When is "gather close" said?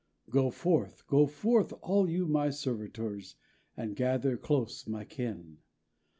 3.95-4.87